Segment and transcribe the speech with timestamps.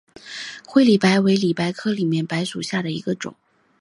[0.65, 3.35] 灰里白为里白科里白属下的一个种。